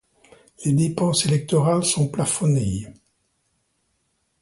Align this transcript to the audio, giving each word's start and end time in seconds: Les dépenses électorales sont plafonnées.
Les 0.65 0.71
dépenses 0.73 1.27
électorales 1.27 1.83
sont 1.85 2.07
plafonnées. 2.07 2.87